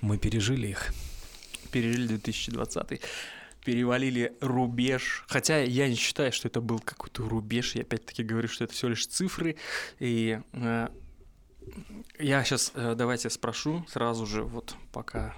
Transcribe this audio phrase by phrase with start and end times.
[0.00, 0.92] Мы пережили их.
[1.72, 3.00] Пережили 2020
[3.64, 5.26] перевалили рубеж.
[5.28, 7.74] Хотя я не считаю, что это был какой-то рубеж.
[7.74, 9.56] Я опять-таки говорю, что это всего лишь цифры.
[9.98, 10.88] И э,
[12.18, 15.34] я сейчас э, давайте спрошу сразу же, вот пока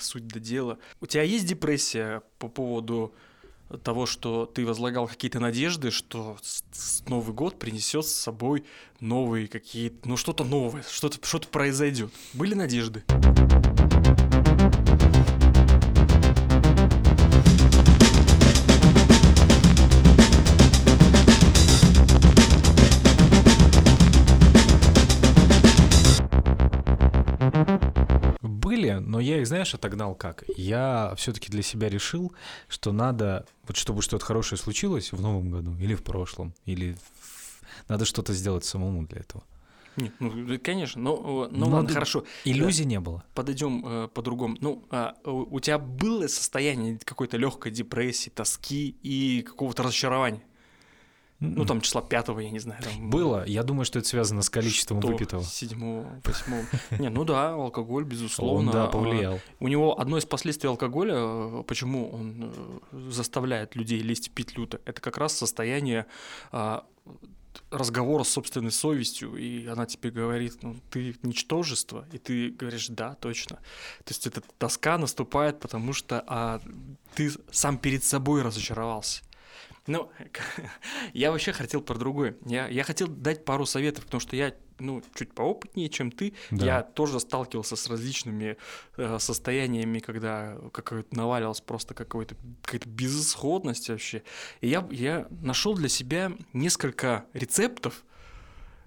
[0.00, 0.78] суть до дела.
[1.02, 3.12] У тебя есть депрессия по поводу
[3.82, 6.38] того, что ты возлагал какие-то надежды, что
[7.06, 8.64] Новый год принесет с собой
[9.00, 12.10] новые какие-то, ну что-то новое, что-то что произойдет.
[12.32, 13.04] Были надежды?
[29.18, 30.44] Но я их, знаешь, отогнал как?
[30.56, 32.32] Я все-таки для себя решил,
[32.68, 37.88] что надо, вот чтобы что-то хорошее случилось в новом году или в прошлом, или в...
[37.88, 39.42] надо что-то сделать самому для этого.
[39.96, 42.24] Нет, ну, конечно, но, ну, ладно, хорошо.
[42.44, 43.24] Иллюзий не было.
[43.34, 44.56] Подойдем э, по-другому.
[44.60, 50.42] Ну, а, у, у тебя было состояние какой-то легкой депрессии, тоски и какого-то разочарования?
[51.40, 52.82] Ну, там числа пятого, я не знаю.
[52.82, 53.44] Там было.
[53.46, 55.44] Я думаю, что это связано с количеством выпитого.
[55.44, 56.64] Седьмого, восьмого.
[56.98, 58.70] Не, ну да, алкоголь, безусловно.
[58.70, 59.40] Он, да, повлиял.
[59.60, 62.52] У него одно из последствий алкоголя, э, почему он
[62.90, 66.06] э, заставляет людей лезть пить люто, это как раз состояние
[66.50, 66.84] а,
[67.70, 73.14] разговора с собственной совестью, и она тебе говорит, ну, ты ничтожество, и ты говоришь, да,
[73.14, 73.56] точно.
[74.04, 76.60] То есть эта тоска наступает, потому что а,
[77.14, 79.22] ты сам перед собой разочаровался.
[79.88, 80.10] Ну,
[81.14, 82.36] я вообще хотел про другое.
[82.44, 86.34] Я, я хотел дать пару советов, потому что я ну, чуть поопытнее, чем ты.
[86.50, 86.66] Да.
[86.66, 88.58] Я тоже сталкивался с различными
[88.96, 94.22] э, состояниями, когда какой-то навалилась просто какой-то, какая-то безысходность вообще.
[94.60, 98.04] И я, я нашел для себя несколько рецептов.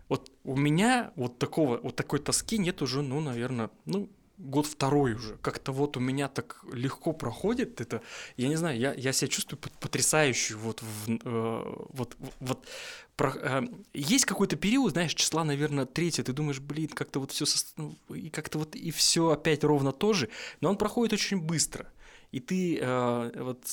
[0.08, 4.08] Вот у меня вот такого, вот такой тоски нет уже, ну, наверное, ну,
[4.42, 5.38] год второй уже.
[5.38, 8.02] Как-то вот у меня так легко проходит это.
[8.38, 10.56] Я не знаю, я, я себя чувствую потрясающе.
[10.56, 12.68] Вот, в, э, вот, вот
[13.16, 13.62] про, э,
[13.94, 17.46] есть какой-то период, знаешь, числа, наверное, третье, ты думаешь, блин, как-то вот все,
[17.78, 20.30] ну, и как-то вот и все опять ровно то же,
[20.60, 21.88] но он проходит очень быстро.
[22.32, 23.64] И ты э, вот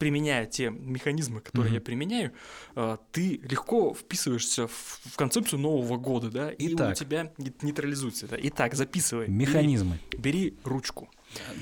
[0.00, 1.74] применяя те механизмы, которые mm-hmm.
[1.74, 2.32] я применяю,
[2.74, 6.92] а, ты легко вписываешься в, в концепцию Нового года, да, и Итак.
[6.92, 8.26] у тебя нейтрализуется.
[8.26, 8.36] Да.
[8.40, 9.28] Итак, записывай.
[9.28, 9.98] Механизмы.
[10.16, 11.10] Бери, бери ручку.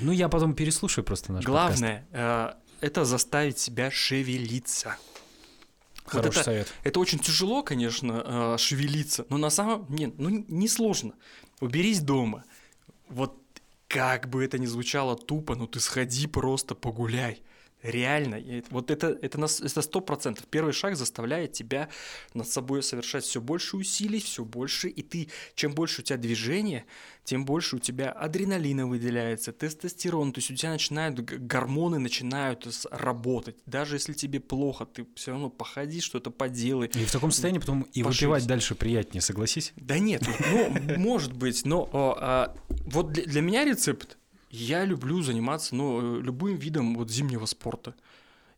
[0.01, 4.97] Ну, я потом переслушаю просто наш Главное э, это заставить себя шевелиться.
[6.07, 6.73] Хороший вот это, совет.
[6.85, 11.15] Это очень тяжело, конечно, э, шевелиться, но на самом нет, ну не сложно.
[11.61, 12.45] Уберись дома.
[13.09, 13.37] Вот
[13.89, 17.43] как бы это ни звучало тупо, но ты сходи просто погуляй.
[17.83, 20.47] Реально, вот это это это сто процентов.
[20.51, 21.89] Первый шаг заставляет тебя
[22.35, 26.87] над собой совершать все больше усилий, все больше, и ты чем больше у тебя движения,
[27.23, 33.57] тем больше у тебя адреналина выделяется, тестостерон, то есть у тебя начинают гормоны начинают работать.
[33.67, 36.89] Даже если тебе плохо, ты все равно походи, что-то поделай.
[36.89, 38.23] И в таком состоянии потом и пожить.
[38.23, 39.73] выпивать дальше приятнее, согласись?
[39.77, 42.57] Да нет, ну может быть, но а,
[42.87, 44.19] вот для, для меня рецепт
[44.51, 47.95] я люблю заниматься, ну, любым видом вот зимнего спорта.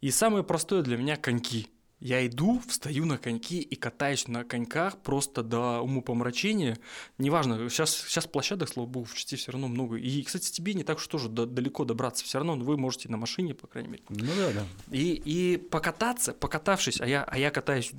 [0.01, 1.69] И самое простое для меня коньки.
[2.01, 6.78] Я иду, встаю на коньки и катаюсь на коньках просто до умопомрачения.
[7.19, 9.97] Неважно, сейчас, сейчас площадок, слава богу, в части все равно много.
[9.97, 12.25] И, кстати, тебе не так уж тоже далеко добраться.
[12.25, 14.03] Все равно вы можете на машине, по крайней мере.
[14.09, 14.67] Ну да, да.
[14.91, 17.93] И, и покататься, покатавшись, а я, а я катаюсь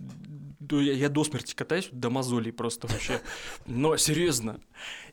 [0.80, 3.22] я, я до смерти катаюсь до мозолей просто вообще.
[3.66, 4.60] Но серьезно.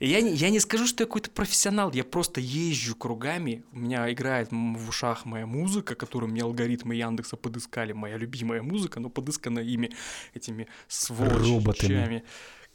[0.01, 4.11] Я не, я не скажу, что я какой-то профессионал, я просто езжу кругами, у меня
[4.13, 9.61] играет в ушах моя музыка, которую мне алгоритмы Яндекса подыскали, моя любимая музыка, но подыскана
[9.61, 9.91] ими,
[10.35, 12.25] этими сволочами.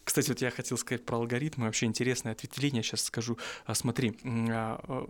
[0.03, 3.37] Кстати, вот я хотел сказать про алгоритмы, вообще интересное ответвление, сейчас скажу.
[3.65, 5.07] А, смотри, а, а,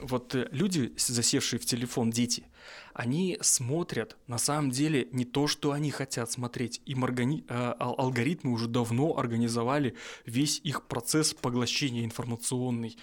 [0.00, 2.46] вот э, люди, засевшие в телефон, дети,
[2.92, 6.82] они смотрят на самом деле не то, что они хотят смотреть.
[6.86, 7.44] Им органи...
[7.48, 9.94] Э, алгоритмы уже давно организовали
[10.26, 12.96] весь их процесс поглощения информационный.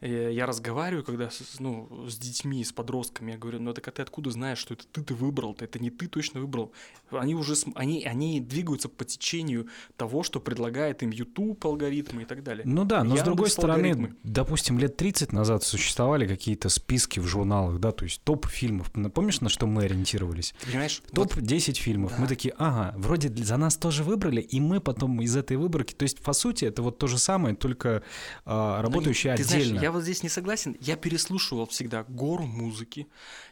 [0.00, 1.28] Э, я разговариваю, когда
[1.58, 4.86] ну, с детьми, с подростками, я говорю, ну так а ты откуда знаешь, что это
[4.86, 5.64] ты ты выбрал, -то?
[5.64, 6.72] это не ты точно выбрал.
[7.10, 12.42] Они уже они, они двигаются по течению того, что предлагает им YouTube алгоритмы и так
[12.42, 12.64] далее.
[12.66, 14.16] Ну да, но Яндекс с другой стороны, алгоритмы.
[14.22, 18.92] допустим, лет 30 назад существовали какие-то списки в журналах, да, то есть топ фильмов.
[19.14, 20.54] Помнишь, на что мы ориентировались?
[20.60, 21.02] Ты понимаешь?
[21.12, 21.76] Топ-10 вот...
[21.76, 22.12] фильмов.
[22.12, 22.22] Да.
[22.22, 26.04] Мы такие, ага, вроде за нас тоже выбрали, и мы потом из этой выборки, то
[26.04, 28.02] есть по сути это вот то же самое, только
[28.44, 29.78] а, работающее отдельно.
[29.78, 30.76] Знаешь, я вот здесь не согласен.
[30.80, 33.06] Я переслушивал всегда гору музыки,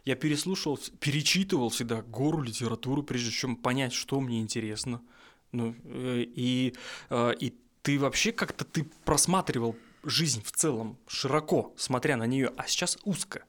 [0.05, 5.01] я переслушивал, перечитывал всегда гору литературы, прежде чем понять, что мне интересно.
[5.53, 6.75] Ну, э, и,
[7.09, 12.67] э, и ты вообще как-то ты просматривал жизнь в целом широко, смотря на нее, а
[12.67, 13.45] сейчас узко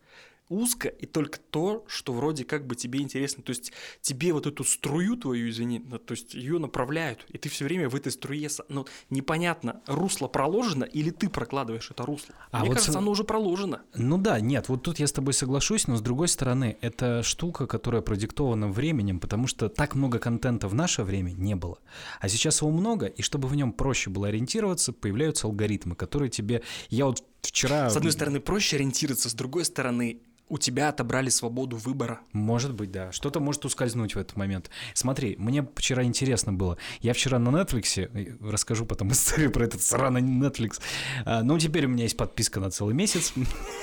[0.49, 3.44] узко и только то, что вроде как бы тебе интересно.
[3.44, 3.71] То есть
[4.01, 7.95] тебе вот эту струю твою, извини, то есть ее направляют, и ты все время в
[7.95, 12.35] этой струе, ну, непонятно, русло проложено или ты прокладываешь это русло.
[12.51, 12.95] А Мне вот кажется, с...
[12.95, 13.81] оно уже проложено.
[13.95, 17.67] Ну да, нет, вот тут я с тобой соглашусь, но с другой стороны, это штука,
[17.67, 21.79] которая продиктована временем, потому что так много контента в наше время не было.
[22.19, 26.61] А сейчас его много, и чтобы в нем проще было ориентироваться, появляются алгоритмы, которые тебе...
[26.89, 27.89] Я вот вчера...
[27.89, 32.21] С одной стороны, проще ориентироваться, с другой стороны, у тебя отобрали свободу выбора.
[32.31, 33.11] Может быть, да.
[33.11, 34.69] Что-то может ускользнуть в этот момент.
[34.94, 36.77] Смотри, мне вчера интересно было.
[37.01, 40.79] Я вчера на Netflix, расскажу потом историю про этот сраный Netflix.
[41.25, 43.33] А, ну, теперь у меня есть подписка на целый месяц.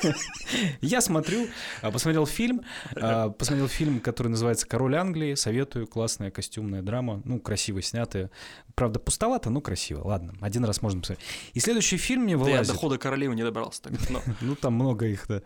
[0.81, 1.49] Я смотрю,
[1.83, 2.63] а, посмотрел фильм,
[2.97, 5.35] а, посмотрел фильм, который называется «Король Англии».
[5.35, 8.31] Советую, классная костюмная драма, ну, красиво снятая.
[8.75, 10.03] Правда, пустовато, но красиво.
[10.05, 11.27] Ладно, один раз можно посмотреть.
[11.53, 12.57] И следующий фильм мне вылазит...
[12.57, 13.83] Да я до хода королевы не добрался.
[14.41, 15.43] Ну, там много их, да.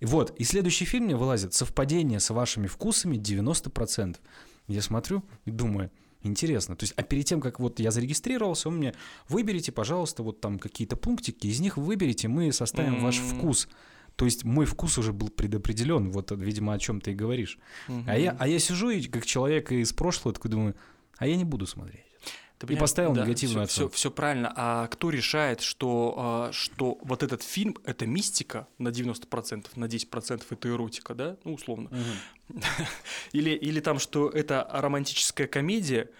[0.00, 4.16] Вот, и следующий фильм мне вылазит «Совпадение с вашими вкусами 90%».
[4.68, 5.90] Я смотрю и думаю,
[6.22, 6.76] интересно.
[6.76, 8.94] То есть, а перед тем, как вот я зарегистрировался, он мне,
[9.30, 13.02] выберите, пожалуйста, вот там какие-то пунктики, из них выберите, мы составим mm-hmm.
[13.02, 13.68] ваш вкус.
[14.16, 17.58] То есть мой вкус уже был предопределен, вот, видимо, о чем ты и говоришь.
[17.88, 18.04] Mm-hmm.
[18.06, 20.74] А, я, а я сижу и как человек из прошлого такой думаю,
[21.16, 22.11] а я не буду смотреть.
[22.66, 23.92] Ты и поставил да, негативную все, оценку.
[23.92, 24.52] Все, все правильно.
[24.54, 30.42] А кто решает, что, а, что вот этот фильм— это мистика на 90%, на 10%
[30.50, 31.36] это эротика, да?
[31.44, 31.90] Ну, условно.
[31.90, 32.60] Угу.
[33.32, 36.10] или, или там, что это романтическая комедия,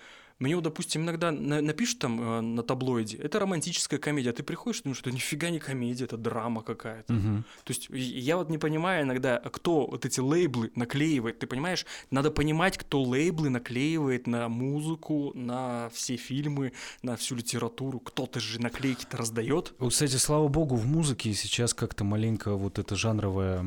[0.42, 4.80] мне, вот, допустим, иногда напишут там э, на таблоиде, это романтическая комедия, а ты приходишь
[4.80, 7.14] и думаешь, что это нифига не комедия, это драма какая-то.
[7.14, 7.44] Угу.
[7.64, 11.38] То есть я вот не понимаю иногда, кто вот эти лейблы наклеивает.
[11.38, 16.72] Ты понимаешь, надо понимать, кто лейблы наклеивает на музыку, на все фильмы,
[17.02, 18.00] на всю литературу.
[18.00, 19.74] Кто-то же наклейки-то раздает.
[19.88, 23.64] Кстати, слава богу, в музыке сейчас как-то маленько вот эта жанровая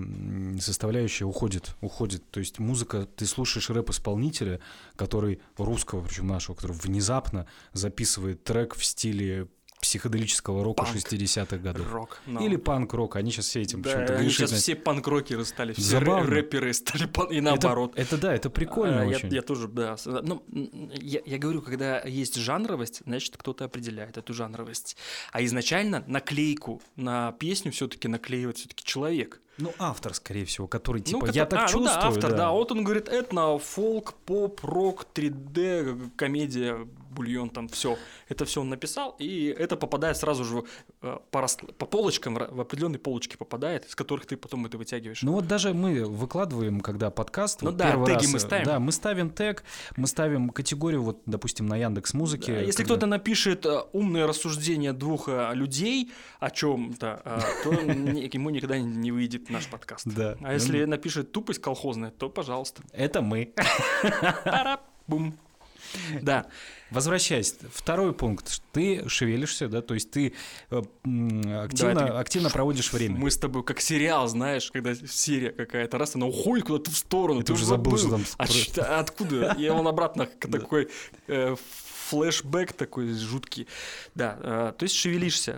[0.60, 2.30] составляющая уходит, уходит.
[2.32, 4.60] То есть музыка, ты слушаешь рэп-исполнителя,
[4.96, 9.48] который русского, причем нашего, который внезапно записывает трек в стиле
[9.86, 11.92] психоделического рока панк 60-х годов.
[11.92, 12.22] Рок.
[12.26, 12.44] No.
[12.44, 13.16] Или панк-рок.
[13.16, 16.30] Они сейчас все этим да, почему-то они сейчас все панк-рокеры стали, все Забавно.
[16.32, 17.28] рэперы стали пан...
[17.28, 17.92] и наоборот.
[17.92, 19.30] Это, это да, это прикольно а, очень.
[19.30, 19.96] Я, я тоже, да.
[20.06, 24.98] Ну, я, я говорю, когда есть жанровость, значит, кто-то определяет эту жанровость.
[25.32, 29.40] А изначально наклейку на песню все-таки наклеивает все-таки человек.
[29.58, 31.86] Ну, автор, скорее всего, который ну, типа, ну, я так а, чувствую.
[31.86, 32.38] Ну, да, автор, да.
[32.38, 32.52] да.
[32.52, 37.98] Вот он говорит, этно, фолк, поп, рок, 3D, комедия, бульон, там все.
[38.30, 40.64] Это все он написал, и это попадает сразу же
[41.02, 41.58] э, по, рас...
[41.78, 45.24] по полочкам, в определенные полочки попадает, из которых ты потом это вытягиваешь.
[45.24, 47.62] Ну вот даже мы выкладываем, когда подкаст.
[47.62, 48.66] Ну вот да, теги раз, мы ставим.
[48.66, 49.64] Да, мы ставим тег,
[49.96, 52.54] мы ставим категорию, вот, допустим, на Яндекс Музыке.
[52.54, 52.96] Да, если когда...
[52.96, 59.50] кто-то напишет э, умное рассуждение двух э, людей о чем-то, то ему никогда не выйдет
[59.50, 60.06] наш подкаст.
[60.06, 60.38] Да.
[60.42, 62.84] А если напишет тупость колхозная, то пожалуйста.
[62.92, 63.54] Это мы.
[65.08, 65.38] Бум.
[66.22, 66.48] Да.
[66.92, 68.62] Возвращаясь, второй пункт.
[68.72, 70.34] Ты шевелишься, да, то есть ты
[70.70, 73.18] э, активно, да, активно проводишь время.
[73.18, 77.42] Мы с тобой как сериал, знаешь, когда серия какая-то, раз она уходит куда-то в сторону.
[77.44, 78.24] ты, уже забыл, что там...
[78.38, 79.56] А что, откуда?
[79.58, 80.90] Я он обратно такой
[81.28, 81.56] э,
[82.10, 83.68] флешбэк такой жуткий.
[84.14, 85.58] Да, э, то есть шевелишься.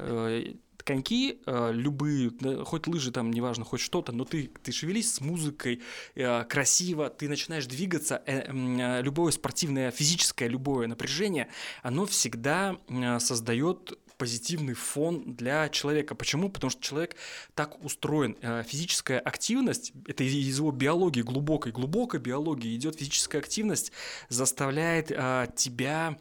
[0.87, 2.31] Э, коньки, э, любые,
[2.65, 5.81] хоть лыжи там, неважно, хоть что-то, но ты, ты шевелись с музыкой,
[6.15, 11.49] э, красиво, ты начинаешь двигаться, э, любое спортивное, физическое, любое напряжение,
[11.83, 12.77] оно всегда
[13.19, 16.15] создает позитивный фон для человека.
[16.15, 16.49] Почему?
[16.49, 17.15] Потому что человек
[17.53, 18.35] так устроен.
[18.63, 23.91] Физическая активность, это из его биологии, глубокой, глубокой биологии идет физическая активность,
[24.29, 25.07] заставляет
[25.55, 26.17] тебя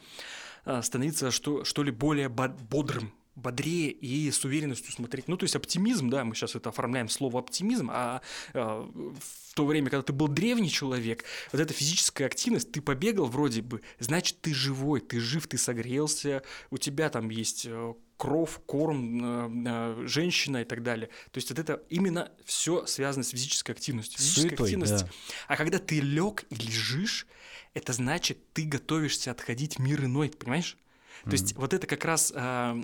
[0.81, 5.27] становиться что, что ли более бодрым, бодрее и с уверенностью смотреть.
[5.27, 8.21] Ну, то есть оптимизм, да, мы сейчас это оформляем слово оптимизм, а,
[8.53, 13.27] а в то время, когда ты был древний человек, вот эта физическая активность, ты побегал
[13.27, 18.59] вроде бы, значит, ты живой, ты жив, ты согрелся, у тебя там есть э, кров,
[18.65, 21.07] корм, э, э, женщина и так далее.
[21.31, 24.19] То есть вот это именно все связано с физической активностью.
[24.19, 25.05] Физическая Суетой, активность.
[25.05, 25.09] Да.
[25.47, 27.27] А когда ты лег и лежишь,
[27.75, 30.77] это значит, ты готовишься отходить мир иной, понимаешь?
[31.23, 32.81] То есть вот это как раз э,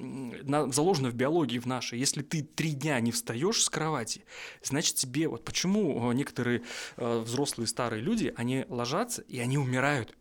[0.72, 2.00] заложено в биологии в нашей.
[2.00, 4.26] Если ты три дня не встаешь с кровати,
[4.64, 6.64] значит тебе вот почему некоторые
[6.98, 10.16] э, взрослые старые люди они ложатся и они умирают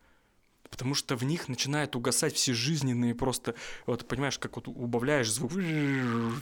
[0.72, 3.54] потому что в них начинают угасать все жизненные просто,
[3.86, 5.52] вот понимаешь, как вот убавляешь звук,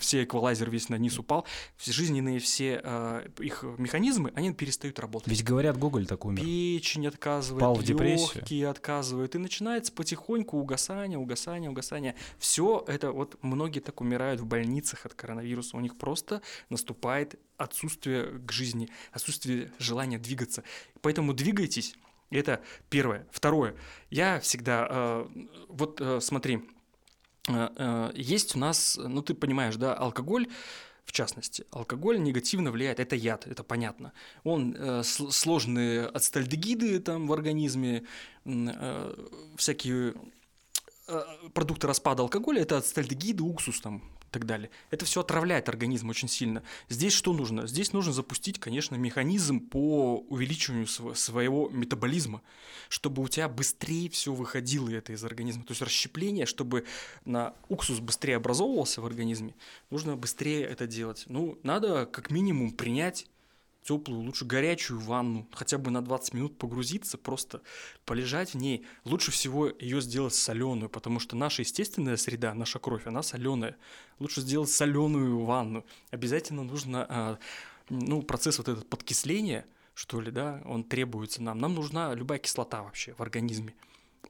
[0.01, 1.45] все эквалайзер весь на низ упал,
[1.77, 5.29] все жизненные все э, их механизмы, они перестают работать.
[5.29, 6.43] Ведь говорят, Гоголь так умер.
[6.43, 8.31] Печень отказывает, Пал в депрессию.
[8.37, 12.15] легкие отказывают, и начинается потихоньку угасание, угасание, угасание.
[12.39, 18.39] Все это вот многие так умирают в больницах от коронавируса, у них просто наступает отсутствие
[18.39, 20.63] к жизни, отсутствие желания двигаться.
[21.03, 21.97] Поэтому двигайтесь,
[22.31, 23.27] это первое.
[23.31, 23.75] Второе.
[24.11, 24.87] Я всегда...
[24.89, 25.27] Э,
[25.69, 26.65] вот э, смотри,
[27.49, 30.49] э, э, есть у нас, ну ты понимаешь, да, алкоголь,
[31.05, 34.13] в частности, алкоголь негативно влияет, это яд, это понятно.
[34.45, 38.05] Он э, сл- сложные ацетальдегиды там в организме,
[38.45, 40.15] э, всякие
[41.55, 44.71] продукты распада алкоголя, это ацетальдегиды, уксус там и так далее.
[44.91, 46.63] Это все отравляет организм очень сильно.
[46.89, 47.67] Здесь что нужно?
[47.67, 52.43] Здесь нужно запустить, конечно, механизм по увеличиванию св- своего метаболизма,
[52.89, 55.65] чтобы у тебя быстрее все выходило это из организма.
[55.65, 56.85] То есть расщепление, чтобы
[57.25, 59.55] на уксус быстрее образовывался в организме,
[59.91, 61.25] нужно быстрее это делать.
[61.27, 63.27] Ну, надо как минимум принять
[63.83, 67.63] теплую, лучше горячую ванну, хотя бы на 20 минут погрузиться, просто
[68.05, 68.87] полежать в ней.
[69.05, 73.77] Лучше всего ее сделать соленую, потому что наша естественная среда, наша кровь, она соленая.
[74.19, 75.85] Лучше сделать соленую ванну.
[76.11, 77.39] Обязательно нужно, а,
[77.89, 81.59] ну, процесс вот этот подкисления, что ли, да, он требуется нам.
[81.59, 83.75] Нам нужна любая кислота вообще в организме.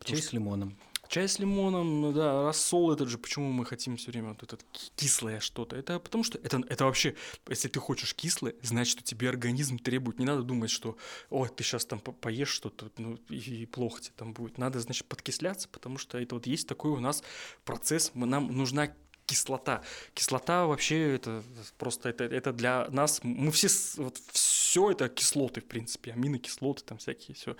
[0.05, 0.77] Чай с лимоном.
[1.11, 4.57] Чай с лимоном, ну да, рассол этот же, почему мы хотим все время вот это
[4.71, 5.75] ки- кислое что-то?
[5.75, 7.17] Это потому что это, это вообще,
[7.49, 10.21] если ты хочешь кислое, значит, что тебе организм требует.
[10.21, 10.97] Не надо думать, что,
[11.29, 14.57] ой, ты сейчас там по- поешь что-то, ну, и, и плохо тебе там будет.
[14.57, 17.25] Надо, значит, подкисляться, потому что это вот есть такой у нас
[17.65, 18.95] процесс, мы, нам нужна
[19.27, 19.83] кислота.
[20.15, 21.43] Кислота вообще это
[21.77, 24.50] просто это, это для нас, мы все, вот все
[24.91, 27.55] это кислоты, в принципе, аминокислоты там всякие, все.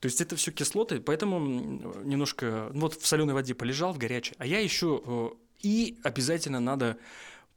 [0.00, 1.38] То есть это все кислоты, поэтому
[2.04, 4.34] немножко, ну вот в соленой воде полежал, в горячей.
[4.38, 5.28] А я еще э,
[5.60, 6.98] и обязательно надо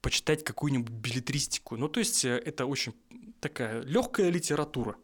[0.02, 1.78] почитать какую-нибудь билетристику.
[1.78, 2.94] Ну, то есть э, это очень
[3.40, 4.96] такая легкая литература.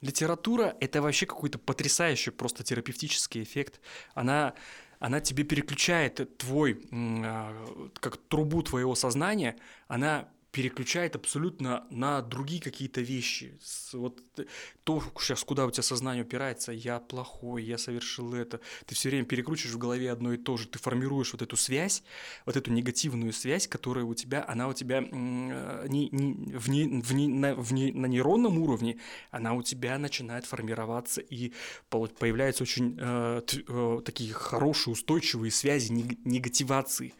[0.00, 3.80] Литература– это вообще какой-то потрясающий просто терапевтический эффект.
[4.14, 4.54] Она,
[4.98, 9.56] она тебе переключает твой, а, как трубу твоего сознания,
[9.86, 13.58] она переключает абсолютно на другие какие-то вещи.
[13.94, 14.46] Вот т-
[14.84, 19.24] то сейчас, куда у тебя сознание упирается, я плохой, я совершил это, ты все время
[19.24, 22.02] перекручиваешь в голове одно и то же, ты формируешь вот эту связь,
[22.44, 27.00] вот эту негативную связь, которая у тебя, она у тебя э, не, не- в не-
[27.00, 28.98] в не- на, в не- на нейронном уровне,
[29.30, 31.52] она у тебя начинает формироваться и
[31.88, 37.14] появляются очень э, э, такие хорошие, устойчивые связи, нег- негативации,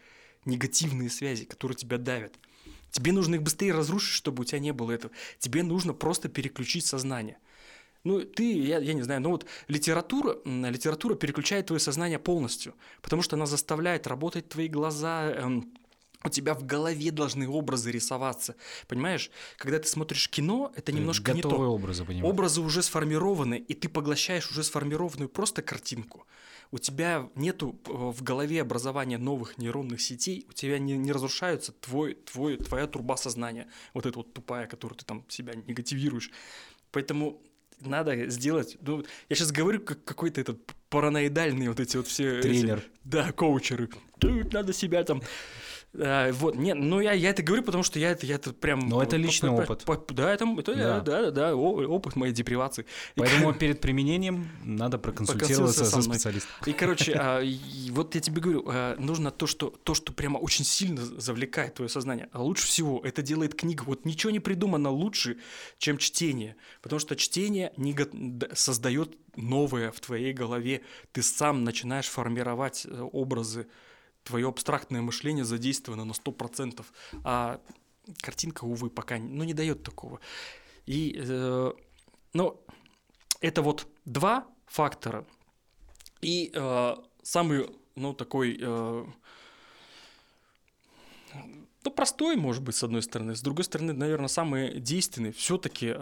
[0.45, 2.39] негативные связи, которые тебя давят.
[2.93, 5.13] Тебе нужно их быстрее разрушить, чтобы у тебя не было этого.
[5.39, 7.39] Тебе нужно просто переключить сознание.
[8.05, 13.23] Ну, ты, я, я не знаю, ну вот литература, литература переключает твое сознание полностью, потому
[13.23, 15.73] что она заставляет работать твои глаза, эм,
[16.25, 18.57] у тебя в голове должны образы рисоваться.
[18.89, 21.51] Понимаешь, когда ты смотришь кино, это немножко не то.
[21.51, 22.33] Образы, понимаешь?
[22.33, 26.27] Образы уже сформированы, и ты поглощаешь уже сформированную просто картинку.
[26.73, 31.73] У тебя нету э, в голове образования новых нейронных сетей, у тебя не, не разрушается
[31.73, 36.31] твой, твой, твоя труба сознания, вот эта вот тупая, которую ты там себя негативируешь.
[36.91, 37.41] Поэтому
[37.81, 38.79] надо сделать...
[38.81, 42.39] Ну, я сейчас говорю как какой-то этот параноидальный вот эти вот все...
[42.39, 42.83] эти- Тренер.
[43.05, 43.91] да, коучеры.
[44.19, 45.23] Тут надо себя там...
[45.95, 48.81] А, вот, нет, ну я, я это говорю, потому что я это, я это прям...
[48.89, 49.85] Но это личный по- опыт.
[49.85, 51.01] по- да, это, это Да.
[51.01, 52.87] да, да, да, опыт моей депривации.
[53.15, 56.51] Поэтому перед применением надо проконсультироваться со со специалистом.
[56.65, 60.39] И, короче, а, и вот я тебе говорю, а, нужно то что, то, что прямо
[60.39, 62.29] очень сильно завлекает твое сознание.
[62.33, 63.83] А лучше всего это делает книга.
[63.85, 65.37] Вот ничего не придумано лучше,
[65.79, 66.57] чем чтение.
[66.81, 68.09] Потому что чтение не го-
[68.55, 70.81] создает новое в твоей голове.
[71.13, 73.67] Ты сам начинаешь формировать э, образы.
[74.25, 76.85] Твое абстрактное мышление задействовано на 100%.
[77.25, 77.61] А
[78.21, 80.21] картинка, увы, пока ну, не дает такого.
[80.87, 81.73] И, э,
[82.33, 82.61] ну,
[83.41, 85.27] это вот два фактора.
[86.21, 89.07] И э, самый, ну, такой, э,
[91.85, 93.35] ну, простой, может быть, с одной стороны.
[93.35, 95.33] С другой стороны, наверное, самый действенный.
[95.33, 95.95] Все-таки,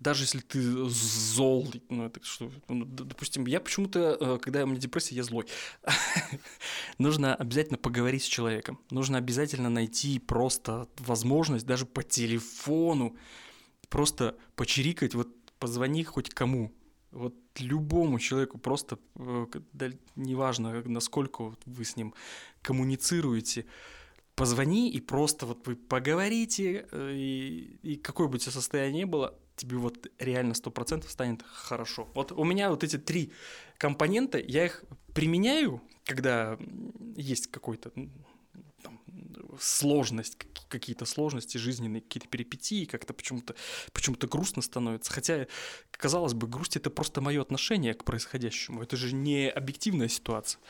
[0.00, 4.78] даже если ты зол, ну, это что, ну, допустим, я почему-то, э, когда у меня
[4.78, 5.46] депрессия, я злой.
[6.98, 8.78] Нужно обязательно поговорить с человеком.
[8.90, 13.16] Нужно обязательно найти просто возможность даже по телефону
[13.94, 15.28] просто почирикать, вот
[15.60, 16.72] позвони хоть кому,
[17.12, 19.46] вот любому человеку, просто э,
[20.16, 22.12] неважно, насколько вы с ним
[22.60, 23.66] коммуницируете,
[24.34, 29.04] позвони и просто вот вы поговорите, э, и, и какое бы у тебя состояние ни
[29.04, 32.08] было, тебе вот реально сто процентов станет хорошо.
[32.14, 33.32] Вот у меня вот эти три
[33.78, 36.58] компонента, я их применяю, когда
[37.16, 37.90] есть какой-то
[38.82, 39.00] там,
[39.60, 40.36] сложность,
[40.68, 43.54] какие-то сложности жизненные, какие-то перипетии, как-то почему-то
[43.92, 45.12] почему грустно становится.
[45.12, 45.46] Хотя,
[45.92, 48.82] казалось бы, грусть это просто мое отношение к происходящему.
[48.82, 50.60] Это же не объективная ситуация.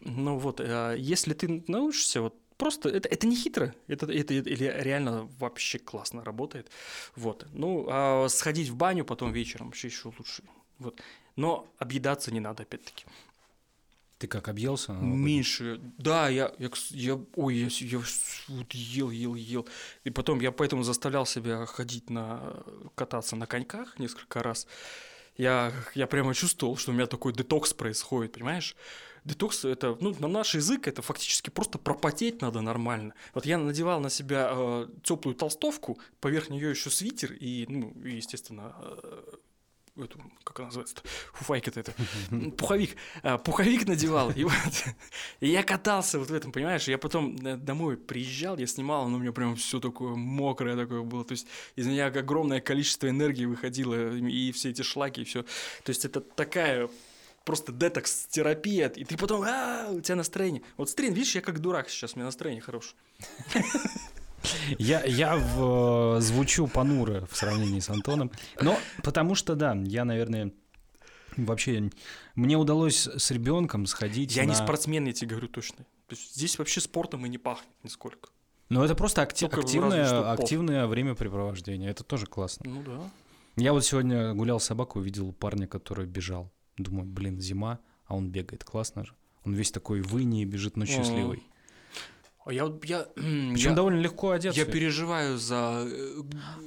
[0.00, 4.82] Ну вот, а если ты научишься вот просто это, это не хитро, это, это, это
[4.82, 6.70] реально вообще классно работает.
[7.16, 7.46] Вот.
[7.52, 10.42] Ну, а сходить в баню потом вечером вообще еще лучше.
[10.78, 11.00] Вот.
[11.36, 13.04] Но объедаться не надо, опять-таки.
[14.18, 14.92] Ты как объелся?
[14.92, 15.80] Меньше.
[15.98, 17.98] Да, я, я, я ой, я, я
[18.48, 19.68] вот ел, ел, ел.
[20.04, 22.62] И потом я поэтому заставлял себя ходить на
[22.94, 24.66] кататься на коньках несколько раз.
[25.36, 28.76] Я, я прямо чувствовал, что у меня такой детокс происходит, понимаешь?
[29.24, 33.14] Детокс это, ну, на наш язык это фактически просто пропотеть надо нормально.
[33.32, 38.74] Вот я надевал на себя э, теплую толстовку, поверх нее еще свитер и, ну, естественно,
[38.78, 39.36] э,
[39.96, 40.96] эту, как она называется,
[41.32, 41.94] фуфайка-то это,
[42.58, 44.52] пуховик, а, пуховик надевал, и вот,
[45.40, 49.16] и я катался вот в этом, понимаешь, я потом э, домой приезжал, я снимал, но
[49.16, 53.44] у меня прям все такое мокрое такое было, то есть из меня огромное количество энергии
[53.44, 56.88] выходило, и все эти шлаки, и все, то есть это такая
[57.44, 60.62] просто детокс-терапия, и ты потом, а, у тебя настроение.
[60.76, 62.96] Вот стрин, видишь, я как дурак сейчас, у меня настроение хорошее.
[64.78, 68.30] Я, я в, звучу понуро в сравнении с Антоном.
[68.60, 70.52] Но потому что, да, я, наверное,
[71.36, 71.90] вообще...
[72.34, 74.48] Мне удалось с ребенком сходить Я на...
[74.48, 75.84] не спортсмен, я тебе говорю точно.
[76.08, 78.28] То есть здесь вообще спортом и не пахнет нисколько.
[78.68, 81.90] Ну, это просто акти- активное, активное времяпрепровождение.
[81.90, 82.70] Это тоже классно.
[82.70, 83.10] Ну да.
[83.56, 86.50] Я вот сегодня гулял с собакой, увидел парня, который бежал.
[86.76, 88.64] Думаю, блин, зима, а он бегает.
[88.64, 89.14] Классно же.
[89.44, 91.42] Он весь такой в инии бежит, но счастливый.
[92.44, 94.54] А я, я, Причем я, довольно легко одет.
[94.54, 95.88] Я переживаю за,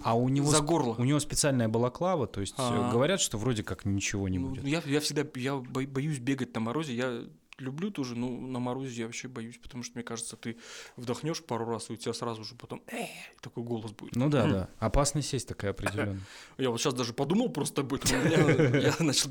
[0.03, 0.95] а у него за горло.
[0.97, 2.91] У него специальная балаклава, то есть А-а-а.
[2.91, 4.65] говорят, что вроде как ничего не ну, будет.
[4.65, 6.95] Я, я всегда я боюсь бегать на морозе.
[6.95, 7.23] Я
[7.59, 10.57] люблю тоже, но на морозе я вообще боюсь, потому что мне кажется, ты
[10.95, 13.05] вдохнешь пару раз, и у тебя сразу же потом э,
[13.41, 14.15] такой голос будет.
[14.15, 14.69] Ну да, да.
[14.79, 16.19] Опасность есть такая определенная.
[16.57, 18.17] Я вот сейчас даже подумал просто об этом,
[18.79, 19.29] я начал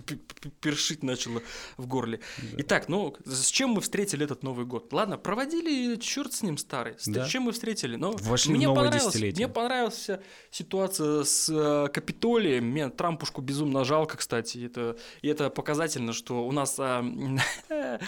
[0.60, 1.42] першить начало
[1.76, 2.20] в горле.
[2.58, 4.92] Итак, ну с чем мы встретили этот Новый год?
[4.92, 6.94] Ладно, проводили, черт с ним старый.
[6.98, 7.96] С чем мы встретили?
[7.96, 8.16] Но
[8.46, 10.08] мне понравилось, мне понравилась
[10.50, 12.66] ситуация с э, Капитолием.
[12.66, 14.66] Мне Трампушку безумно жалко, кстати.
[14.66, 17.04] Это, и это показательно, что у нас а,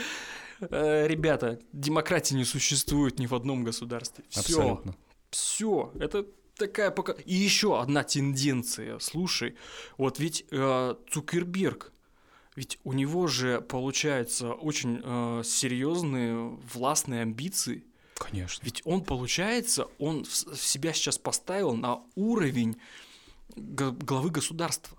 [0.61, 4.25] ребята, демократии не существует ни в одном государстве.
[4.29, 4.83] Все.
[5.31, 5.93] Все.
[6.01, 6.27] Это
[6.59, 7.13] такая пока.
[7.13, 8.99] И еще одна тенденция.
[8.99, 9.57] Слушай,
[9.97, 11.93] вот ведь э, Цукерберг,
[12.57, 17.85] ведь у него же получается очень э, серьезные властные амбиции.
[18.15, 18.65] Конечно.
[18.65, 22.77] Ведь он получается, он в себя сейчас поставил на уровень
[23.57, 24.99] главы государства.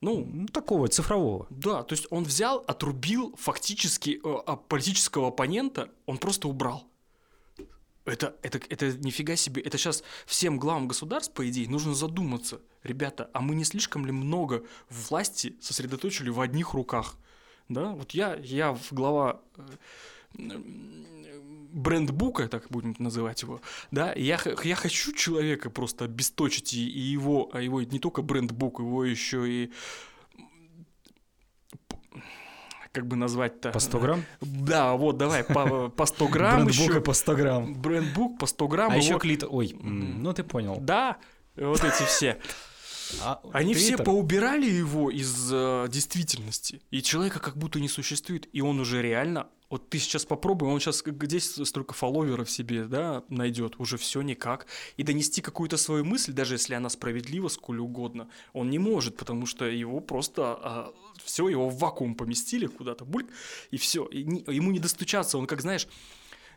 [0.00, 1.46] Ну, такого цифрового.
[1.50, 6.86] Да, то есть он взял, отрубил фактически э, политического оппонента, он просто убрал.
[8.06, 9.60] Это, это, это нифига себе.
[9.60, 12.60] Это сейчас всем главам государств, по идее, нужно задуматься.
[12.82, 17.16] Ребята, а мы не слишком ли много власти сосредоточили в одних руках?
[17.68, 19.62] Да, вот я, я глава э,
[21.72, 27.50] брендбука, так будем называть его, да, я, я хочу человека просто обесточить и, и его,
[27.52, 29.70] а его не только брендбук, его еще и
[32.92, 33.70] как бы назвать-то?
[33.70, 34.24] По 100 грамм?
[34.40, 37.00] Да, вот, давай, по, по 100 грамм еще.
[37.00, 37.74] по 100 грамм.
[37.74, 38.92] Брендбук по 100 грамм.
[38.92, 39.44] А еще клит...
[39.48, 40.78] Ой, ну ты понял.
[40.80, 41.18] Да,
[41.56, 42.38] вот эти все.
[43.22, 43.94] А, Они Twitter?
[43.94, 49.02] все поубирали его из э, действительности, и человека как будто не существует, и он уже
[49.02, 54.20] реально вот ты сейчас попробуй, он сейчас здесь столько фолловеров себе, да, найдет, уже все
[54.20, 54.66] никак.
[54.96, 59.46] И донести какую-то свою мысль, даже если она справедлива, сколь угодно, он не может, потому
[59.46, 60.94] что его просто а,
[61.24, 63.28] все, его в вакуум поместили куда-то, бульк,
[63.70, 64.06] и все.
[64.06, 65.86] И не, ему не достучаться, он как, знаешь,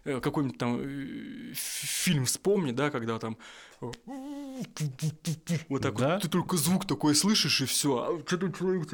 [0.05, 3.37] э, какой-нибудь там э, фильм вспомни, да, когда там
[3.81, 3.91] э,
[5.69, 6.13] вот так да?
[6.13, 8.87] вот, ты только звук такой слышишь, и все, а что-то человек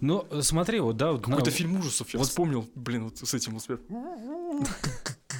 [0.00, 1.12] ну, смотри, вот, да.
[1.12, 1.50] Вот, Какой-то на...
[1.50, 2.28] фильм ужасов, я вот...
[2.28, 3.80] вспомнил, блин, вот с этим вот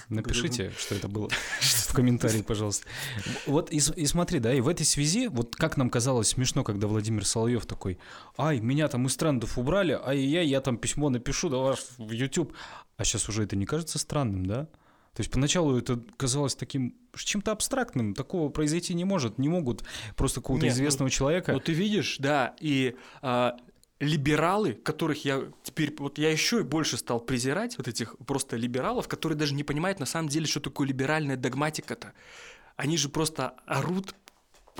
[0.08, 1.28] Напишите, что это было
[1.60, 2.86] в комментарии, пожалуйста.
[3.46, 6.88] Вот и, и смотри, да, и в этой связи, вот как нам казалось смешно, когда
[6.88, 7.98] Владимир Соловьев такой,
[8.36, 12.52] ай, меня там из трендов убрали, ай, я, я там письмо напишу, давай в YouTube.
[12.96, 14.68] А сейчас уже это не кажется странным, да?
[15.14, 19.84] То есть поначалу это казалось таким чем-то абстрактным, такого произойти не может, не могут
[20.16, 21.52] просто какого-то Нет, известного ну, человека.
[21.52, 23.56] Ну ты видишь, да, и а,
[23.98, 29.08] либералы, которых я теперь, вот я еще и больше стал презирать, вот этих просто либералов,
[29.08, 32.12] которые даже не понимают на самом деле, что такое либеральная догматика-то.
[32.76, 34.14] Они же просто орут,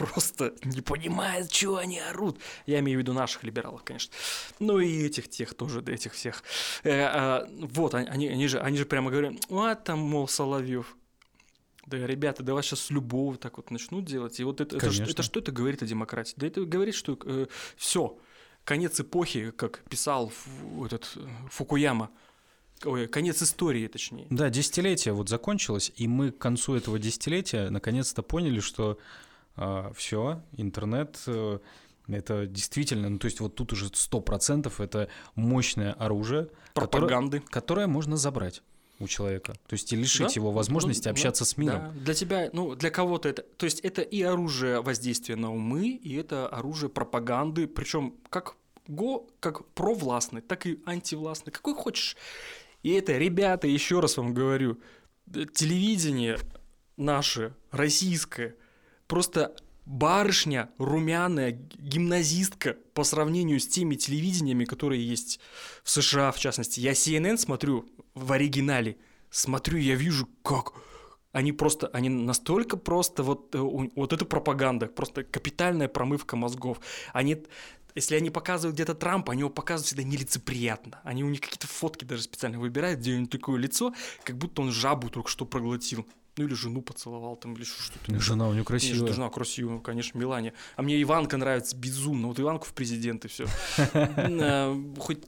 [0.07, 2.39] просто не понимают, что они орут.
[2.67, 4.13] Я имею в виду наших либералов, конечно.
[4.59, 6.43] Ну и этих тех тоже, да, этих всех.
[6.85, 10.97] Э, э, вот, они, они, же, они же прямо говорят, а там, мол, Соловьев.
[11.87, 14.39] Да, ребята, да вас сейчас с любовью так вот начнут делать.
[14.39, 16.35] И вот это, это, это что это говорит о демократии?
[16.37, 18.17] Да это говорит, что э, все,
[18.65, 20.33] конец эпохи, как писал
[20.85, 22.11] этот э, Фукуяма.
[22.85, 24.27] Ой, конец истории, точнее.
[24.31, 28.99] Да, десятилетие вот закончилось, и мы к концу этого десятилетия наконец-то поняли, что
[29.95, 31.59] все, интернет э,
[32.09, 37.51] это действительно, ну то есть вот тут уже сто процентов это мощное оружие, пропаганды, которое,
[37.51, 38.63] которое можно забрать
[38.99, 39.55] у человека.
[39.67, 40.33] То есть и лишить да?
[40.35, 41.93] его возможности ну, общаться да, с миром.
[41.95, 42.01] Да.
[42.05, 43.43] Для тебя, ну, для кого-то это.
[43.43, 49.27] То есть это и оружие воздействия на умы, и это оружие пропаганды, причем как го,
[49.41, 52.17] как провластный, так и антивластный, какой хочешь.
[52.83, 54.79] И это, ребята, еще раз вам говорю,
[55.55, 56.39] телевидение
[56.97, 58.55] наше, российское,
[59.11, 65.41] просто барышня, румяная, гимназистка по сравнению с теми телевидениями, которые есть
[65.83, 66.79] в США, в частности.
[66.79, 68.97] Я CNN смотрю в оригинале,
[69.31, 70.75] смотрю, я вижу, как
[71.33, 76.81] они просто, они настолько просто, вот, э, вот эта пропаганда, просто капитальная промывка мозгов.
[77.13, 77.45] Они
[77.97, 81.01] если они показывают где-то Трампа, они его показывают всегда нелицеприятно.
[81.03, 83.93] Они у них какие-то фотки даже специально выбирают, где у него такое лицо,
[84.23, 86.07] как будто он жабу только что проглотил.
[86.41, 88.19] Ну или жену поцеловал там, или что-то.
[88.19, 89.13] Жена у него красивая.
[89.13, 90.55] Жена красивая, конечно, Милане.
[90.77, 92.29] А мне Иванка нравится безумно.
[92.29, 93.47] Вот Иванку в президенты все.
[93.77, 95.19] Э, хоть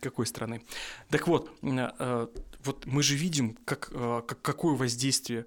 [0.00, 0.60] какой страны.
[1.08, 2.26] Так вот, э,
[2.62, 5.46] вот мы же видим, как, э, как, какое воздействие.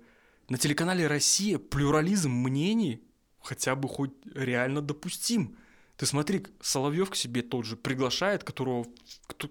[0.49, 3.03] На телеканале «Россия» плюрализм мнений
[3.39, 5.57] хотя бы хоть реально допустим.
[5.97, 8.85] Ты смотри, Соловьев к себе тот же приглашает, которого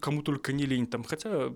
[0.00, 1.52] кому только не лень там, хотя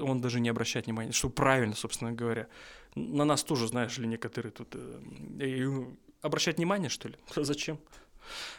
[0.00, 2.48] он даже не обращает внимания, что правильно, собственно говоря.
[2.96, 5.84] На нас тоже, знаешь ли, некоторые тут э,
[6.22, 7.16] обращать внимание, что ли?
[7.36, 7.78] Зачем?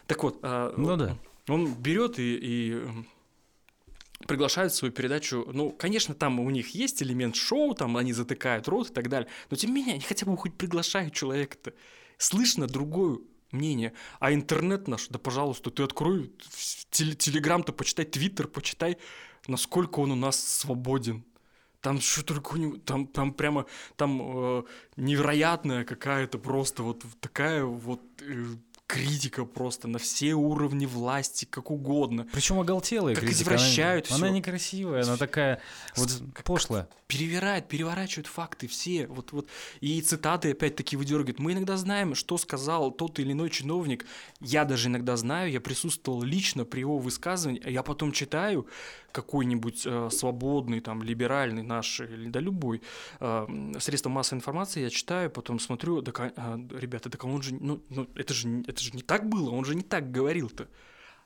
[0.06, 1.18] Так вот, э, ну да.
[1.50, 2.88] Он берет и, и
[4.26, 5.50] приглашают в свою передачу.
[5.52, 9.30] Ну, конечно, там у них есть элемент шоу, там они затыкают рот и так далее.
[9.50, 11.74] Но тем не менее, они хотя бы хоть приглашают человека-то.
[12.18, 13.94] Слышно другую мнение.
[14.20, 16.32] А интернет наш, да пожалуйста, ты открой
[16.92, 18.98] телеграм-то, почитай твиттер, почитай,
[19.48, 21.24] насколько он у нас свободен.
[21.82, 24.64] Там что только у него, там, там прямо, там э,
[24.96, 28.46] невероятная какая-то просто вот такая вот э,
[28.88, 32.26] критика просто на все уровни власти, как угодно.
[32.32, 33.44] Причем оголтелая как критика.
[33.44, 35.62] извращают она, она некрасивая, она такая
[35.98, 36.88] вот как, пошлая.
[37.08, 39.08] Перевирает, переворачивают факты все.
[39.08, 39.50] Вот, вот.
[39.82, 41.40] И цитаты опять-таки выдергивают.
[41.40, 44.06] Мы иногда знаем, что сказал тот или иной чиновник.
[44.40, 48.68] Я даже иногда знаю, я присутствовал лично при его высказывании, а я потом читаю,
[49.18, 52.82] какой-нибудь э, свободный, там, либеральный наш, или да любой
[53.20, 57.82] э, средство массовой информации, я читаю, потом смотрю, да, э, ребята, так он же, ну,
[57.90, 60.68] ну это, же, это же не так было, он же не так говорил-то.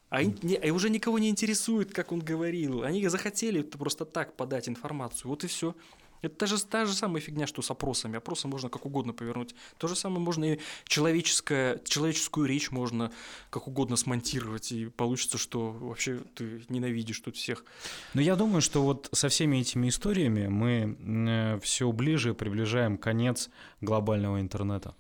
[0.10, 2.84] А, не, а уже никого не интересует, как он говорил.
[2.84, 5.30] Они захотели просто так подать информацию.
[5.30, 5.74] Вот и все.
[6.22, 8.18] Это та же, та же самая фигня, что с опросами.
[8.18, 9.56] Опросы можно как угодно повернуть.
[9.78, 13.12] То же самое можно и человеческое, человеческую речь можно
[13.50, 17.66] как угодно смонтировать, и получится, что вообще ты ненавидишь тут всех.
[18.14, 23.50] Но я думаю, что вот со всеми этими историями мы э, все ближе приближаем конец
[23.82, 24.96] глобального интернета.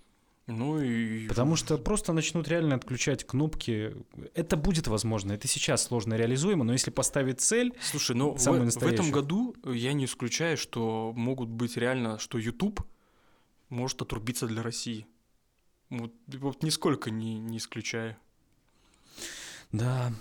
[0.47, 1.27] Ну и...
[1.27, 3.95] Потому что просто начнут реально отключать кнопки.
[4.33, 7.73] Это будет возможно, это сейчас сложно реализуемо, но если поставить цель...
[7.81, 12.81] Слушай, ну в, в этом году я не исключаю, что могут быть реально, что YouTube
[13.69, 15.05] может отрубиться для России.
[15.89, 18.17] Вот, вот нисколько не, не исключаю.
[19.71, 20.11] Да,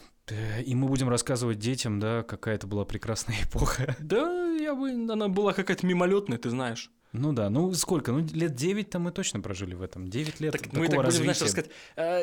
[0.64, 3.96] и мы будем рассказывать детям, да, какая это была прекрасная эпоха.
[3.98, 6.90] Да, я бы, она была какая-то мимолетная, ты знаешь.
[7.12, 8.12] Ну да, ну сколько?
[8.12, 10.09] Ну лет 9 там мы точно прожили в этом.
[10.09, 11.70] 9 лет так мы так будем, знаешь, рассказать.
[11.96, 12.23] А,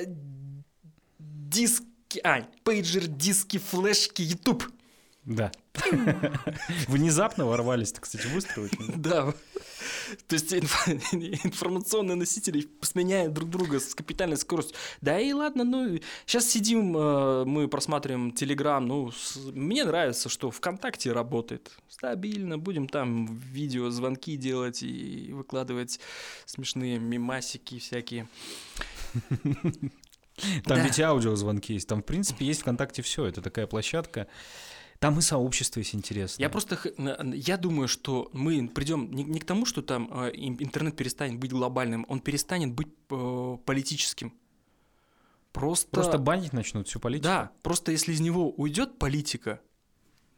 [1.19, 4.63] диски, а, пейджер, диски, флешки, YouTube.
[5.27, 5.51] Да.
[6.87, 9.33] Внезапно ворвались, так, кстати, быстро Да.
[10.27, 14.77] То есть информационные носители сменяют друг друга с капитальной скоростью.
[15.01, 19.11] Да и ладно, ну, сейчас сидим, э, мы просматриваем Телеграм, ну,
[19.51, 25.99] мне нравится, что ВКонтакте работает стабильно, будем там видео, звонки делать и выкладывать
[26.45, 28.29] смешные мимасики всякие.
[30.63, 30.83] Там да.
[30.83, 31.87] ведь аудиозвонки есть.
[31.87, 33.25] Там, в принципе, есть ВКонтакте все.
[33.25, 34.27] Это такая площадка.
[34.99, 36.43] Там и сообщество есть интересное.
[36.43, 36.79] Я просто,
[37.33, 41.51] я думаю, что мы придем не, не к тому, что там э, интернет перестанет быть
[41.51, 44.33] глобальным, он перестанет быть э, политическим.
[45.51, 45.89] Просто...
[45.89, 47.27] Просто банить начнут всю политику.
[47.27, 49.62] Да, просто если из него уйдет политика,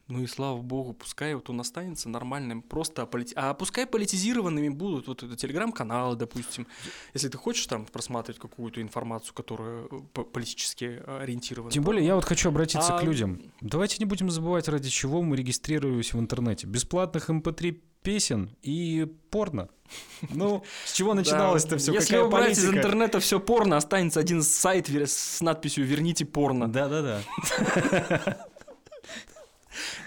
[0.10, 3.34] ну и слава богу, пускай вот он останется нормальным, просто полити...
[3.36, 6.66] А пускай политизированными будут вот это телеграм-каналы, допустим.
[7.14, 11.72] Если ты хочешь там просматривать какую-то информацию, которая э, по- политически ориентирована.
[11.72, 13.40] Тем более, я вот хочу обратиться А- к людям.
[13.62, 16.66] Давайте не будем забывать, ради чего мы регистрировались в интернете.
[16.66, 19.70] Бесплатных mp3 песен и порно.
[20.32, 21.94] Ну, с чего начиналось-то все?
[21.94, 22.78] Если Какая убрать из политика?
[22.78, 26.68] интернета все порно, останется один сайт с надписью «Верните порно».
[26.68, 27.22] Да-да-да.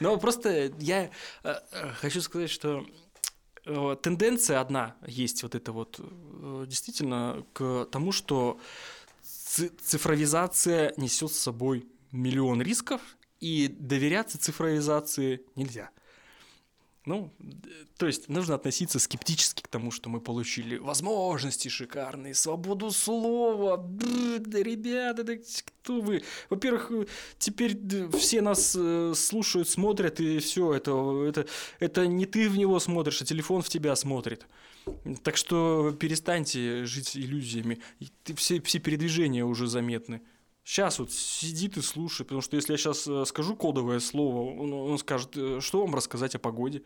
[0.00, 1.10] Но просто я э,
[1.42, 2.86] э, хочу сказать, что
[3.64, 6.00] э, тенденция одна есть вот это вот
[6.66, 8.58] действительно к тому, что
[9.22, 13.00] ци- цифровизация несет с собой миллион рисков,
[13.42, 15.90] и доверяться цифровизации нельзя.
[17.04, 22.90] Ну, д- то есть нужно относиться скептически к тому, что мы получили возможности шикарные, свободу
[22.92, 23.76] слова.
[23.76, 26.22] Бррр, Да, ребята, да кто вы?
[26.48, 27.06] Во-первых, э,
[27.38, 30.92] теперь д- все нас э, слушают, смотрят, и все, это,
[31.26, 31.46] это,
[31.80, 34.46] это не ты в него смотришь, а телефон в тебя смотрит.
[35.24, 37.80] Так что перестаньте жить иллюзиями.
[38.36, 40.22] Все, все передвижения уже заметны.
[40.64, 44.98] Сейчас вот сидит и слушает, потому что если я сейчас скажу кодовое слово, он, он
[44.98, 46.82] скажет, э, что вам рассказать о погоде.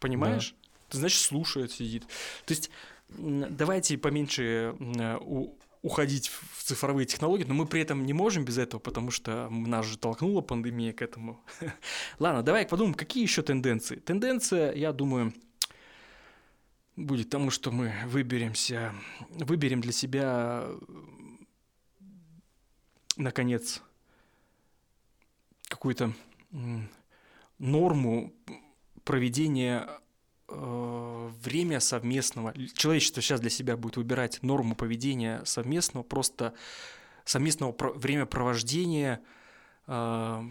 [0.00, 0.54] Понимаешь?
[0.88, 2.04] Ты, значит, слушает, сидит.
[2.46, 2.70] То есть
[3.08, 8.56] давайте поменьше э, у- уходить в цифровые технологии, но мы при этом не можем без
[8.56, 11.44] этого, потому что нас же толкнула пандемия к этому.
[12.18, 13.96] Ладно, давай подумаем, какие еще тенденции.
[13.96, 15.34] Тенденция, я думаю,
[16.96, 18.94] будет тому, что мы выберемся,
[19.28, 20.66] выберем для себя,
[23.16, 23.82] наконец,
[25.68, 26.12] какую-то
[27.58, 28.32] норму
[29.04, 29.88] проведения
[30.48, 32.54] э, время совместного.
[32.74, 36.54] Человечество сейчас для себя будет выбирать норму поведения совместного, просто
[37.24, 39.20] совместного про- времяпровождения
[39.86, 40.42] э,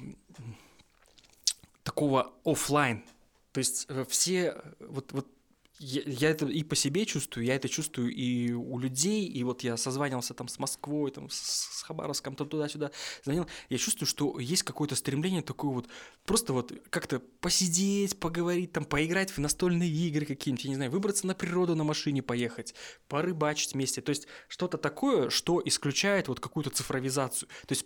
[1.84, 3.04] такого оффлайн.
[3.52, 5.28] То есть э, все вот, вот
[5.80, 9.64] я, я это и по себе чувствую, я это чувствую и у людей, и вот
[9.64, 11.36] я созванивался там с Москвой, там с,
[11.80, 12.92] с Хабаровском, там туда-сюда,
[13.24, 15.88] звонил, я чувствую, что есть какое-то стремление такое вот,
[16.26, 21.26] просто вот как-то посидеть, поговорить, там, поиграть в настольные игры какие-нибудь, я не знаю, выбраться
[21.28, 22.76] на природу на машине поехать,
[23.08, 27.86] порыбачить вместе, то есть что-то такое, что исключает вот какую-то цифровизацию, то есть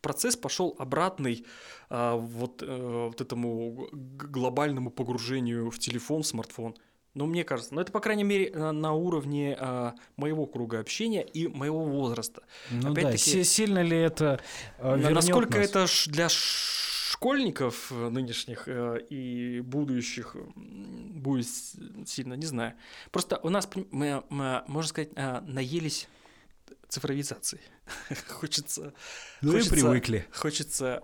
[0.00, 1.46] процесс пошел обратный
[1.88, 6.74] а, вот, э, вот этому глобальному погружению в телефон, в смартфон.
[7.14, 11.22] Ну, мне кажется, ну это, по крайней мере, на, на уровне а, моего круга общения
[11.22, 12.42] и моего возраста.
[12.70, 14.40] Ну да, Опять-таки, си- сильно ли это
[14.78, 15.68] э, Насколько нас?
[15.68, 21.46] это для школьников э, нынешних э, и будущих будет
[22.06, 22.74] сильно, не знаю.
[23.10, 26.08] Просто у нас, мы, мы, можно сказать, а, наелись
[26.88, 27.62] цифровизацией.
[28.28, 28.94] Хочется...
[29.42, 30.26] Ну и хочется- привыкли.
[30.32, 31.02] Хочется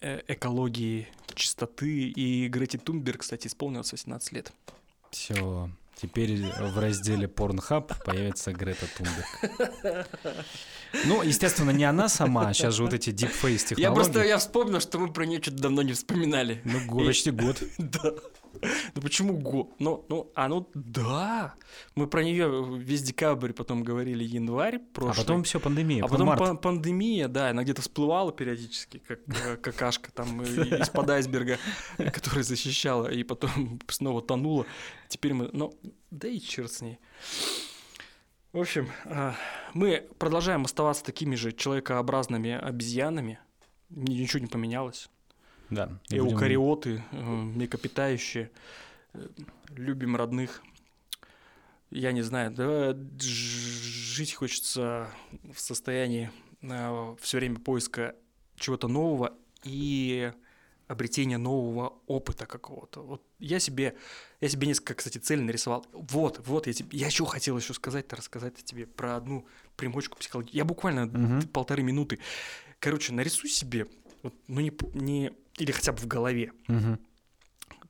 [0.00, 2.08] э, экологии, чистоты.
[2.08, 4.52] И Грети Тунберг, кстати, исполнилось 18 лет.
[5.14, 5.70] Все.
[6.00, 10.06] Теперь в разделе Pornhub появится Грета Тунберг.
[11.06, 13.82] Ну, естественно, не она сама, сейчас же вот эти deepface технологии.
[13.82, 16.62] Я просто я вспомнил, что мы про нее что-то давно не вспоминали.
[16.64, 17.60] Ну, почти год.
[17.78, 18.12] Да.
[18.94, 19.70] Ну почему год?
[19.78, 21.54] Ну, ну, а ну да.
[21.94, 25.16] Мы про нее весь декабрь потом говорили январь А прошлый.
[25.16, 30.12] потом все, пандемия, А потом пан- пандемия, да, она где-то всплывала периодически, как э, какашка
[30.12, 30.44] там э,
[30.80, 31.58] из-под айсберга,
[31.96, 34.66] которая защищала, и потом снова тонула.
[35.08, 35.72] Теперь мы, ну,
[36.10, 36.98] да и черт с ней.
[38.52, 39.34] В общем, а,
[39.72, 43.40] мы продолжаем оставаться такими же человекообразными обезьянами.
[43.90, 45.08] Ни- Ничего не поменялось.
[45.74, 45.98] Да.
[46.10, 48.50] и будем- Эукариоты, э, млекопитающие,
[49.12, 49.28] э,
[49.76, 50.62] любим родных.
[51.90, 55.08] Я не знаю, да, жить хочется
[55.52, 56.30] в состоянии
[57.20, 58.16] все время поиска
[58.56, 59.34] чего-то нового
[59.64, 60.32] и
[60.86, 63.02] обретения нового опыта какого-то.
[63.02, 63.94] Вот я себе,
[64.40, 65.86] я себе несколько, кстати, целей нарисовал.
[65.92, 70.56] Вот, вот, я, тебе, я еще хотел еще сказать-то, рассказать тебе про одну примочку психологии.
[70.56, 71.48] Я буквально Мгм.
[71.48, 72.18] полторы минуты.
[72.80, 73.86] Короче, нарисуй себе,
[74.22, 76.98] вот, ну не, не, или хотя бы в голове, Мгм.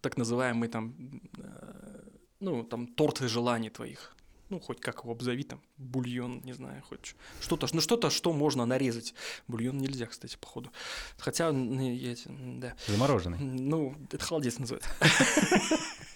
[0.00, 0.94] так называемый там,
[1.38, 2.08] э,
[2.40, 4.14] ну, там, торт желаний твоих.
[4.50, 8.66] Ну, хоть как его обзови, там, бульон, не знаю, хоть что-то, ну, что-то, что можно
[8.66, 9.14] нарезать.
[9.48, 10.70] Бульон нельзя, кстати, походу.
[11.18, 12.74] Хотя, я да.
[12.86, 13.38] Замороженный.
[13.38, 14.90] Ну, это холодец называется.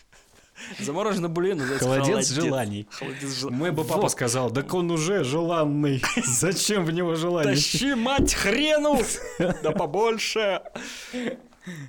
[0.78, 2.86] Замороженный бульон называется Холодец желаний.
[2.90, 4.12] Холодец жел- Мой бы папа Вот.
[4.12, 6.02] сказал, так он уже желанный.
[6.24, 7.54] Зачем в него желание?
[7.54, 9.00] Тащи, мать, хрену!
[9.62, 10.60] Да побольше!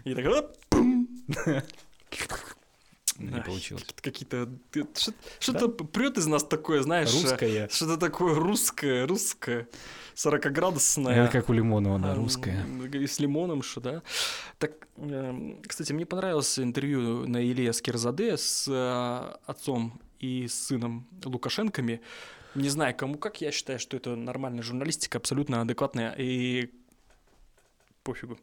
[0.04, 0.52] И так.
[3.20, 3.86] Не получилось.
[4.02, 4.50] Какие-то...
[5.40, 7.10] Что-то прет из нас такое, знаешь...
[7.14, 7.70] э, Русская.
[7.70, 9.68] Что-то такое русское, русское,
[10.16, 11.14] 40-градусное.
[11.26, 12.16] Это как у Лимонова, да,
[12.98, 14.04] И с лимоном, что, да.
[14.58, 22.02] Так, эм, кстати, мне понравилось интервью на Илье Скирзаде с э, отцом и сыном Лукашенками.
[22.56, 26.72] Не знаю, кому как, я считаю, что это нормальная журналистика, абсолютно адекватная и
[28.04, 28.38] пофигу.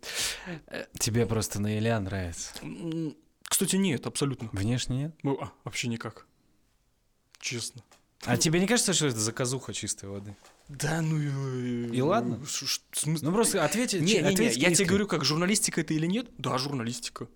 [0.98, 2.54] Тебе просто на Илья нравится.
[3.56, 4.50] Кстати, нет, абсолютно.
[4.52, 5.14] Внешне нет?
[5.22, 6.26] Ну, а, вообще никак.
[7.40, 7.82] Честно.
[8.26, 10.36] А тебе не кажется, что это заказуха чистой воды?
[10.68, 11.86] Да, ну и...
[11.96, 12.38] И ладно?
[12.44, 16.26] Смысл- Ну просто ответь, Не, не, не, я тебе говорю, как журналистика это или нет?
[16.36, 17.28] Да, журналистика.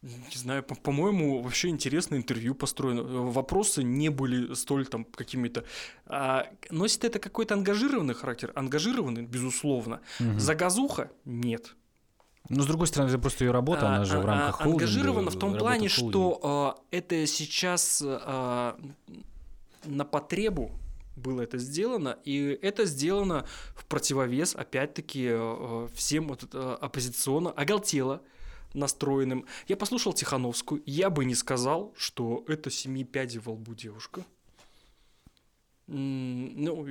[0.00, 3.00] Не знаю, по- по-моему, вообще интересное интервью построено.
[3.00, 5.66] Э, Вопросы не были столь там какими-то...
[6.06, 8.50] А, носит это какой-то ангажированный характер?
[8.54, 10.00] Ангажированный, безусловно.
[10.20, 10.40] Мгм.
[10.40, 11.10] Заказуха?
[11.26, 11.76] Нет.
[12.48, 14.64] Ну, с другой стороны, это просто ее работа, она же А, в а, рамках а,
[14.64, 14.84] холдинга.
[14.84, 18.78] Ангажировано в том плане, что а, это сейчас а,
[19.84, 20.70] на потребу
[21.16, 28.20] было это сделано, и это сделано в противовес, опять-таки, э, всем вот это оппозиционно, оголтело
[28.74, 29.46] настроенным.
[29.66, 34.24] Я послушал Тихановскую, я бы не сказал, что это семи пядей во лбу девушка.
[35.88, 36.86] Ну,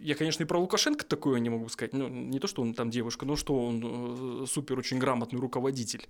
[0.00, 1.92] я, конечно, и про Лукашенко такое не могу сказать.
[1.92, 6.06] Ну, не то, что он там девушка, но что он э, супер очень грамотный руководитель.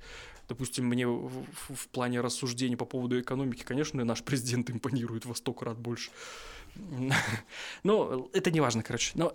[0.49, 5.35] Допустим, мне в, в- в плане рассуждений по поводу экономики, конечно, наш президент импонирует во
[5.35, 6.11] сто крат больше.
[7.83, 9.13] Но это не важно, короче.
[9.15, 9.33] Но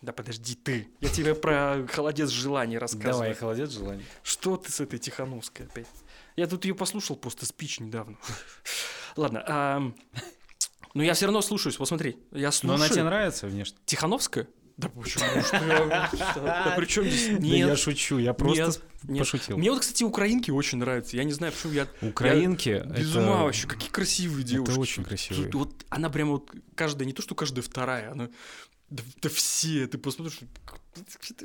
[0.00, 3.12] да подожди ты, я тебе про холодец желаний рассказываю.
[3.12, 4.04] Давай, холодец желание.
[4.22, 5.86] Что ты с этой Тихановской опять?
[6.34, 8.16] Я тут ее послушал просто спич недавно.
[9.16, 9.92] Ладно,
[10.94, 11.78] ам, ну я все равно слушаюсь.
[11.78, 12.76] Вот смотри, я Но слушаю.
[12.76, 13.76] она тебе нравится внешне?
[13.84, 14.46] Тихановская?
[14.76, 15.24] Да почему?
[15.52, 17.38] Да при чем здесь?
[17.38, 17.78] Да я Нет.
[17.78, 19.18] шучу, я просто Нет, нет.
[19.18, 19.58] пошутил.
[19.58, 21.16] Мне вот, кстати, украинки очень нравятся.
[21.16, 23.66] Я не знаю, почему я Украинки, без ума вообще.
[23.66, 24.72] Какие красивые девушки.
[24.72, 25.50] Это очень красивые.
[25.52, 28.30] Вот она прямо вот каждая, не то что каждая вторая, она
[28.92, 30.40] да, да все, ты посмотришь.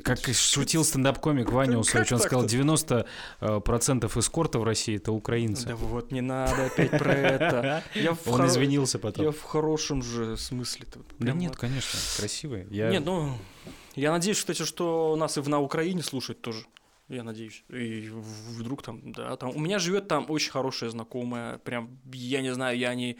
[0.03, 3.05] Как шутил стендап-комик Ваня Усович, он сказал, так-то?
[3.41, 5.67] 90% э, эскорта в России это украинцы.
[5.67, 7.83] Да вот, не надо опять про это.
[8.25, 9.25] Он извинился потом.
[9.25, 10.99] Я в хорошем же смысле-то.
[11.19, 12.65] Да нет, конечно, красивые.
[12.69, 13.37] Нет, ну,
[13.95, 16.65] я надеюсь, кстати, что нас и в- на Украине слушают тоже.
[17.07, 17.63] Я надеюсь.
[17.69, 19.55] И вдруг там, да, там.
[19.55, 21.57] У меня живет там очень хорошая знакомая.
[21.59, 23.17] Прям, я не знаю, я не.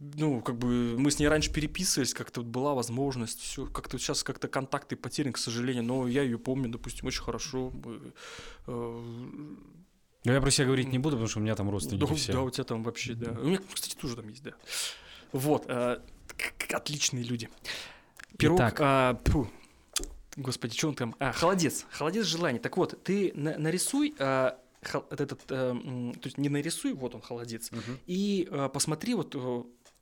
[0.00, 4.22] Ну, как бы мы с ней раньше переписывались, как-то вот была возможность, все, как-то сейчас
[4.22, 7.72] как-то контакты потеряны, к сожалению, но я ее помню, допустим, очень хорошо.
[8.66, 9.00] Э,
[10.24, 12.32] Но я про себя говорить не буду, потому что у меня там родственники да, все.
[12.32, 13.30] да, у тебя там вообще, да.
[13.32, 14.52] У меня, кстати, тоже там есть, да.
[15.32, 16.00] Вот, э,
[16.72, 17.48] отличные люди.
[18.36, 18.76] Пирог, Итак.
[18.80, 19.48] а, фу,
[20.36, 21.14] господи, что он там?
[21.20, 22.58] А, холодец, холодец желаний.
[22.58, 25.72] Так вот, ты на- нарисуй вот этот, э,
[26.20, 27.98] то есть не нарисуй, вот он холодец, Мгм.
[28.06, 29.34] и э, посмотри вот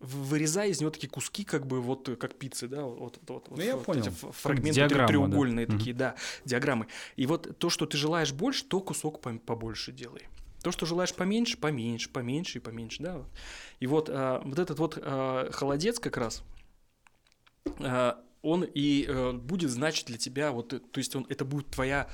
[0.02, 3.48] в- вырезай из него такие куски, как бы вот э, как пиццы, да, вот, вот,
[3.48, 4.02] вот, Ну, я вот понял.
[4.02, 5.06] эти фрагменты диаграмма, да.
[5.08, 5.78] треугольные Мгм.
[5.78, 6.86] такие, да, диаграммы.
[7.16, 10.28] И вот то, что ты желаешь больше, то кусок побольше делай.
[10.62, 13.22] То, что желаешь поменьше, поменьше, поменьше и поменьше, да.
[13.80, 16.42] И вот, а, вот этот вот а, холодец как раз,
[17.80, 21.68] а, он и э, будет значить для тебя, вот, э, то есть он, это будет
[21.68, 22.09] твоя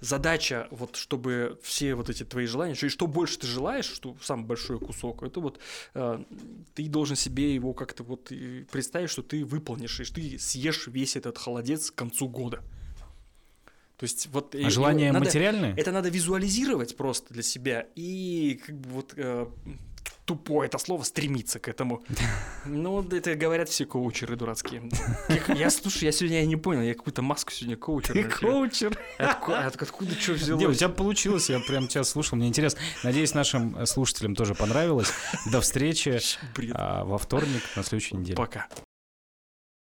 [0.00, 4.16] задача, вот, чтобы все вот эти твои желания, что, и что больше ты желаешь, что
[4.20, 5.60] самый большой кусок, это вот
[5.94, 6.24] э,
[6.74, 8.32] ты должен себе его как-то вот
[8.70, 12.62] представить, что ты выполнишь, и что ты съешь весь этот холодец к концу года.
[13.96, 14.54] То есть вот...
[14.54, 15.74] А желания надо- материальные?
[15.76, 19.46] это надо визуализировать просто для себя и как бы вот э,
[20.24, 22.02] тупое это слово стремиться к этому.
[22.66, 24.88] Ну, это говорят все коучеры дурацкие.
[25.54, 28.14] Я, слушай, я сегодня я не понял, я какую-то маску сегодня коучер.
[28.14, 28.98] Ты коучер.
[29.18, 30.78] Откуда, что Не, у взялось?
[30.78, 32.80] тебя получилось, я прям тебя слушал, мне интересно.
[33.02, 35.12] Надеюсь, нашим э, слушателям тоже понравилось.
[35.52, 36.20] До встречи
[36.72, 38.36] а, во вторник на следующей неделе.
[38.36, 38.66] Пока.